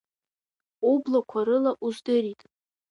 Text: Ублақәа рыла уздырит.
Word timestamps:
Ублақәа 0.91 1.39
рыла 1.47 1.71
уздырит. 1.85 2.41